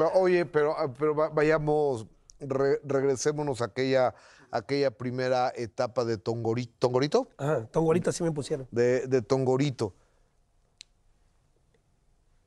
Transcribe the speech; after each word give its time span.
Pero, 0.00 0.12
Oye, 0.14 0.46
pero, 0.46 0.78
ah, 0.78 0.90
pero 0.98 1.14
va- 1.14 1.28
vayamos, 1.28 2.06
re- 2.38 2.80
regresémonos 2.84 3.60
a 3.60 3.66
aquella, 3.66 4.14
aquella 4.50 4.90
primera 4.90 5.52
etapa 5.54 6.06
de 6.06 6.16
Tongorito, 6.16 6.72
¿Tongorito? 6.78 7.28
Ajá, 7.36 7.66
Tongorita 7.66 8.10
sí 8.10 8.22
me 8.22 8.32
pusieron. 8.32 8.66
De, 8.70 9.06
de 9.06 9.20
Tongorito. 9.20 9.92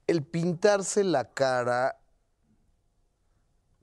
El 0.07 0.23
pintarse 0.23 1.03
la 1.03 1.31
cara, 1.31 1.99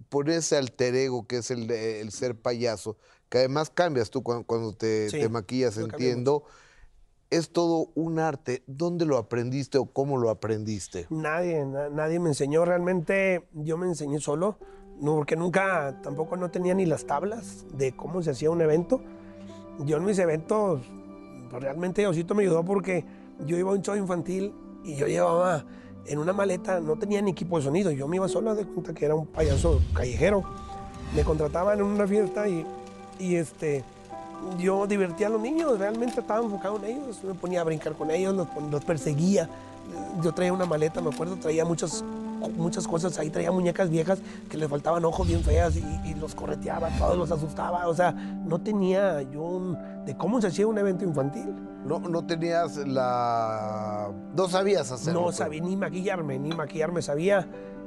por 0.09 0.29
ese 0.29 0.57
alter 0.57 0.97
ego 0.97 1.29
que 1.29 1.37
es 1.37 1.53
el, 1.53 2.11
ser 2.11 2.35
payaso, 2.35 2.97
que 3.29 3.39
además 3.39 3.71
cambias 3.71 4.11
tú 4.11 4.25
cuando, 4.25 4.45
cuando 4.45 4.73
te, 4.73 5.11
Sí, 5.11 5.21
te 5.21 5.29
maquillas, 5.29 5.77
entiendo. 5.77 6.43
Es 7.31 7.53
todo 7.53 7.91
un 7.95 8.19
arte. 8.19 8.65
¿Dónde 8.67 9.07
lo 9.07 9.17
aprendiste 9.17 9.79
o 9.79 9.87
cómo 9.87 10.19
lo 10.19 10.31
aprendiste? 10.31 11.07
Nadie, 11.11 11.65
na- 11.65 11.89
nadie 11.89 12.19
me 12.19 12.29
enseñó. 12.31 12.65
Realmente 12.65 13.47
yo 13.55 13.77
me 13.79 13.87
enseñé 13.87 14.19
solo, 14.19 14.57
no, 15.01 15.15
porque 15.15 15.37
nunca, 15.37 16.01
tampoco 16.03 16.37
no 16.37 16.51
tenía 16.51 16.75
ni 16.75 16.87
las 16.87 17.07
tablas 17.07 17.67
de 17.73 17.93
cómo 17.93 18.21
se 18.23 18.31
hacía 18.33 18.51
un 18.51 18.61
evento. 18.61 19.01
Yo 19.85 19.97
en 19.99 20.05
mis 20.05 20.19
eventos, 20.19 20.83
pues, 21.51 21.63
realmente 21.63 22.05
Osito 22.07 22.35
me 22.35 22.43
ayudó 22.43 22.65
porque 22.65 23.05
yo 23.47 23.57
iba 23.57 23.71
a 23.71 23.75
un 23.75 23.83
show 23.83 23.95
infantil 23.95 24.53
y 24.85 24.97
yo 24.97 25.07
llevaba 25.07 25.65
en 26.07 26.19
una 26.19 26.33
maleta, 26.33 26.81
no 26.81 26.97
tenía 26.99 27.23
ni 27.23 27.31
equipo 27.31 27.59
de 27.59 27.63
sonido. 27.63 27.93
Yo 27.93 28.09
me 28.09 28.17
iba 28.17 28.27
solo, 28.29 28.57
de 28.57 28.65
cuenta 28.67 28.93
que 28.93 29.05
era 29.05 29.15
un 29.15 29.27
payaso 29.27 29.81
callejero. 29.95 30.43
Me 31.15 31.23
contrataban 31.23 31.79
en 31.79 31.85
una 31.85 32.07
fiesta 32.09 32.49
y, 32.49 32.67
y 33.21 33.37
este, 33.37 33.85
yo 34.59 34.87
divertía 34.87 35.27
a 35.27 35.31
los 35.31 35.41
niños, 35.41 35.79
realmente 35.79 36.21
estaba 36.21 36.45
enfocado 36.45 36.77
en 36.79 36.85
ellos, 36.85 37.23
me 37.25 37.35
ponía 37.35 37.61
a 37.61 37.65
brincar 37.65 37.95
con 37.95 38.11
ellos, 38.11 38.35
los, 38.35 38.85
perseguía. 38.85 39.49
Yo 40.23 40.33
traía 40.33 40.53
una 40.53 40.67
maleta, 40.67 41.01
me 41.01 41.11
acuerdo, 41.11 41.37
traía 41.37 41.65
muchas, 41.65 42.05
muchas 42.57 42.87
cosas 42.87 43.19
ahí, 43.19 43.31
traía 43.31 43.51
muñecas 43.51 43.91
viejas 43.91 44.21
que 44.49 44.57
les 44.57 44.69
faltaban 44.69 45.05
ojos 45.05 45.27
bien 45.27 45.43
feas 45.43 45.77
y, 45.77 46.09
y 46.09 46.15
los 46.15 46.35
correteaba, 46.35 46.89
todos 46.99 47.17
los 47.17 47.31
asustaba, 47.31 47.89
o 47.89 47.95
sea, 47.95 48.13
no 48.13 48.61
tenía 48.61 49.23
yo 49.23 49.43
un, 49.43 49.77
de 50.05 50.17
cómo 50.17 50.41
se 50.41 50.49
hacía 50.49 50.67
un 50.67 50.79
evento 50.79 51.05
infantil. 51.05 51.55
No, 51.85 51.99
no 51.99 52.25
tenías 52.25 52.77
la... 52.77 54.11
No 54.37 54.49
sabías 54.49 54.93
hacerlo. 54.93 55.21
No 55.21 55.25
pues. 55.27 55.37
sabía 55.37 55.63
ni 55.63 55.77
maquillarme, 55.77 56.39
ni 56.39 56.51
maquillarme 56.51 57.01
sabía. 57.01 57.47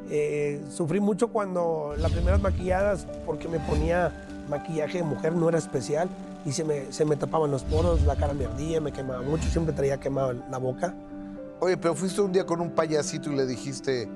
Eh, 0.10 0.64
sufrí 0.70 1.00
mucho 1.00 1.30
cuando 1.30 1.94
las 1.98 2.12
primeras 2.12 2.42
maquilladas, 2.42 3.08
porque 3.26 3.48
me 3.48 3.60
ponía 3.60 4.12
maquillaje 4.50 5.00
de 5.00 5.04
mujer, 5.04 5.34
no 5.34 5.48
era 5.48 5.58
especial, 5.58 6.10
y 6.46 6.52
se 6.52 6.64
me, 6.64 6.92
se 6.92 7.06
me 7.06 7.16
tapaban 7.16 7.52
los 7.52 7.64
poros, 7.64 8.04
la 8.04 8.16
cara 8.16 8.34
me 8.34 8.46
ardía, 8.46 8.82
me 8.82 8.92
quemaba 8.92 9.22
mucho, 9.22 9.48
siempre 9.50 9.74
traía 9.74 10.00
quemada 10.00 10.34
la 10.50 10.58
boca. 10.58 10.96
Oye, 11.60 11.78
pero 11.78 11.96
fuiste 11.96 12.22
un 12.22 12.32
día 12.32 12.46
con 12.46 12.60
un 12.60 12.72
payasito 12.72 13.32
y 13.32 13.36
le 13.36 13.46
dijiste, 13.46 14.10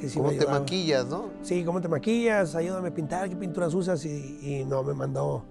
Que 0.00 0.08
sí 0.08 0.18
¿cómo 0.18 0.32
te 0.32 0.46
maquillas, 0.46 1.06
no? 1.06 1.30
Sí, 1.42 1.64
¿cómo 1.64 1.80
te 1.80 1.88
maquillas? 1.88 2.54
Ayúdame 2.54 2.88
a 2.88 2.94
pintar, 2.94 3.28
¿qué 3.28 3.36
pinturas 3.36 3.74
usas? 3.74 4.04
Y, 4.06 4.38
y 4.40 4.64
no, 4.64 4.82
me 4.82 4.94
mandó, 4.94 5.44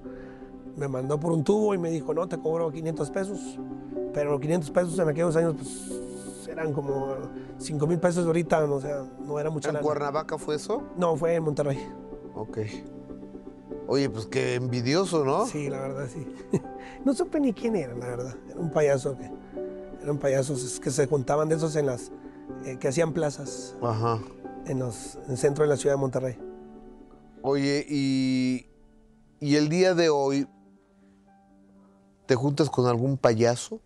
me 0.75 0.87
mandó 0.87 1.19
por 1.19 1.31
un 1.31 1.43
tubo 1.43 1.73
y 1.75 1.77
me 1.77 1.91
dijo, 1.91 2.13
no, 2.13 2.27
te 2.27 2.39
cobro 2.39 2.71
500 2.71 3.09
pesos. 3.11 3.59
Pero 4.13 4.39
500 4.39 4.71
pesos 4.71 4.97
en 4.99 5.09
aquellos 5.09 5.35
años, 5.35 5.55
pues, 5.55 6.47
eran 6.47 6.73
como 6.73 7.15
5 7.57 7.87
mil 7.87 7.99
pesos 7.99 8.25
ahorita, 8.25 8.63
o 8.65 8.81
sea, 8.81 9.03
no 9.25 9.39
era 9.39 9.49
mucha 9.49 9.69
¿En 9.69 9.75
lana. 9.75 9.85
Cuernavaca 9.85 10.37
fue 10.37 10.55
eso? 10.55 10.83
No, 10.97 11.15
fue 11.15 11.35
en 11.35 11.43
Monterrey. 11.43 11.79
Ok. 12.35 12.57
Oye, 13.87 14.09
pues 14.09 14.25
qué 14.27 14.55
envidioso, 14.55 15.25
¿no? 15.25 15.45
Sí, 15.45 15.69
la 15.69 15.81
verdad, 15.81 16.07
sí. 16.11 16.25
No 17.05 17.13
supe 17.13 17.39
ni 17.39 17.53
quién 17.53 17.75
era, 17.75 17.93
la 17.95 18.07
verdad. 18.07 18.35
Era 18.49 18.59
un 18.59 18.71
payaso 18.71 19.17
que... 19.17 19.29
Eran 20.01 20.17
payasos 20.17 20.79
que 20.79 20.89
se 20.91 21.07
juntaban 21.07 21.49
de 21.49 21.55
esos 21.55 21.75
en 21.75 21.85
las... 21.85 22.11
eh, 22.65 22.77
que 22.79 22.87
hacían 22.89 23.13
plazas 23.13 23.75
Ajá. 23.81 24.19
en, 24.65 24.79
los, 24.79 25.15
en 25.25 25.31
el 25.31 25.37
centro 25.37 25.63
de 25.63 25.69
la 25.69 25.77
ciudad 25.77 25.95
de 25.95 25.99
Monterrey. 26.01 26.37
Oye, 27.41 27.85
y, 27.89 28.67
y 29.39 29.55
el 29.57 29.67
día 29.69 29.93
de 29.93 30.09
hoy, 30.09 30.47
¿te 32.25 32.35
juntas 32.35 32.69
con 32.69 32.85
algún 32.87 33.17
payaso? 33.17 33.81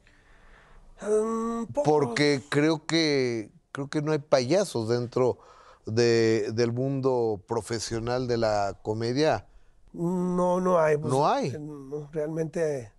Mm. 1.01 1.66
Porque 1.83 2.41
creo 2.50 2.85
que, 2.85 3.51
creo 3.71 3.89
que 3.89 4.01
no 4.01 4.11
hay 4.11 4.19
payasos 4.19 4.89
dentro 4.89 5.39
de- 5.85 6.51
del 6.53 6.71
mundo 6.71 7.41
profesional 7.47 8.27
de 8.27 8.38
la 8.38 8.79
comedia. 8.83 9.47
No, 9.93 10.59
no 10.59 10.79
hay. 10.79 10.97
pues, 10.97 11.11
¿No 11.11 11.27
hay? 11.27 11.47
eh, 11.49 11.59
no, 11.59 12.09
realmente 12.11 12.91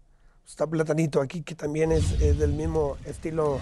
está 0.46 0.66
Platanito 0.66 1.20
aquí, 1.20 1.42
que 1.42 1.54
también 1.54 1.92
es, 1.92 2.12
es 2.20 2.38
del 2.38 2.52
mismo 2.52 2.96
estilo, 3.04 3.58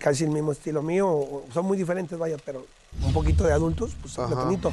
casi 0.00 0.24
el 0.24 0.30
mismo 0.30 0.52
estilo 0.52 0.82
mío. 0.82 1.42
Son 1.52 1.64
muy 1.66 1.76
diferentes, 1.76 2.18
vaya, 2.18 2.36
pero 2.44 2.64
un 3.04 3.12
poquito 3.12 3.44
de 3.44 3.52
adultos, 3.52 3.94
pues 4.00 4.18
Ajá. 4.18 4.28
Platanito. 4.28 4.72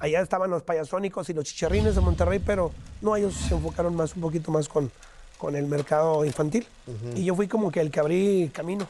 Allá 0.00 0.20
estaban 0.20 0.48
los 0.50 0.62
payasónicos 0.62 1.28
y 1.28 1.34
los 1.34 1.44
chicharrines 1.44 1.94
de 1.96 2.00
Monterrey, 2.00 2.38
pero 2.38 2.72
no, 3.02 3.16
ellos 3.16 3.34
se 3.34 3.54
enfocaron 3.54 3.96
más, 3.96 4.14
un 4.14 4.22
poquito 4.22 4.50
más 4.52 4.68
con, 4.68 4.90
con 5.38 5.56
el 5.56 5.66
mercado 5.66 6.24
infantil. 6.24 6.66
Y 7.16 7.24
yo 7.24 7.34
fui 7.34 7.48
como 7.48 7.70
que 7.70 7.80
el 7.80 7.90
que 7.90 8.00
abrí 8.00 8.50
camino. 8.54 8.86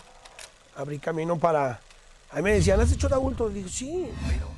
Abrí 0.77 0.99
camino 0.99 1.39
para... 1.39 1.81
A 2.31 2.37
mí 2.37 2.43
me 2.43 2.53
decían, 2.53 2.79
¿has 2.79 2.93
hecho 2.93 3.09
de 3.09 3.15
adultos? 3.15 3.55
Digo, 3.55 3.69
sí, 3.71 4.07
pero 4.29 4.49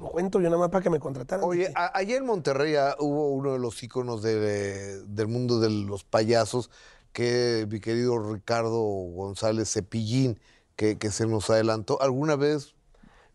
lo 0.00 0.08
cuento 0.08 0.40
yo 0.40 0.48
nada 0.48 0.58
más 0.60 0.70
para 0.70 0.82
que 0.82 0.90
me 0.90 1.00
contrataran. 1.00 1.44
Oye, 1.44 1.72
allá 1.74 2.16
en 2.16 2.24
Monterrey 2.26 2.74
ah, 2.76 2.96
hubo 2.98 3.30
uno 3.30 3.52
de 3.52 3.58
los 3.58 3.82
íconos 3.82 4.22
de- 4.22 5.02
del 5.06 5.28
mundo 5.28 5.60
de 5.60 5.70
los 5.70 6.04
payasos, 6.04 6.70
que 7.12 7.66
mi 7.70 7.80
querido 7.80 8.18
Ricardo 8.32 8.80
González 8.80 9.72
Cepillín, 9.72 10.38
que, 10.76 10.98
que 10.98 11.10
se 11.10 11.26
nos 11.26 11.50
adelantó. 11.50 12.00
¿Alguna 12.00 12.36
vez 12.36 12.74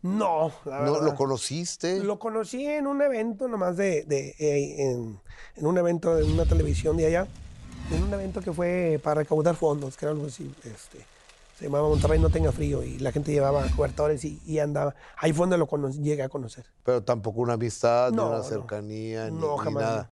no, 0.02 0.52
la 0.64 0.80
no 0.80 0.92
verdad. 0.92 1.06
lo 1.06 1.14
conociste? 1.14 2.02
Lo 2.02 2.18
conocí 2.18 2.64
en 2.66 2.86
un 2.86 3.02
evento 3.02 3.48
nomás 3.48 3.76
de, 3.76 4.04
de 4.04 4.34
eh, 4.38 4.90
en, 4.90 5.20
en 5.56 5.66
un 5.66 5.76
evento 5.78 6.14
de 6.16 6.24
una 6.24 6.44
televisión 6.46 6.96
de 6.96 7.06
allá, 7.06 7.26
en 7.90 8.02
un 8.02 8.12
evento 8.14 8.40
que 8.40 8.52
fue 8.52 9.00
para 9.02 9.20
recaudar 9.22 9.56
fondos, 9.56 9.96
que 9.96 10.04
era 10.06 10.12
algo 10.12 10.26
así, 10.26 10.50
este, 10.64 11.04
llamaba 11.64 11.88
Monterrey 11.88 12.18
no 12.18 12.30
tenga 12.30 12.52
frío 12.52 12.82
y 12.82 12.98
la 12.98 13.12
gente 13.12 13.32
llevaba 13.32 13.64
cobertores 13.76 14.24
y, 14.24 14.40
y 14.46 14.58
andaba, 14.58 14.94
ahí 15.18 15.32
fue 15.32 15.46
donde 15.46 15.58
lo 15.58 15.66
llegué 15.90 16.22
a 16.22 16.28
conocer. 16.28 16.64
Pero 16.84 17.02
tampoco 17.02 17.40
una 17.40 17.54
amistad, 17.54 18.10
ni 18.10 18.16
No, 18.16 18.28
una 18.28 18.36
no. 18.38 18.42
cercanía, 18.44 19.30
ni, 19.30 19.38
No, 19.38 19.56
ni 19.58 19.64
jamás. 19.64 19.82
nada. 19.82 20.10